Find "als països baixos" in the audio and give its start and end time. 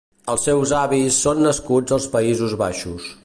1.99-3.13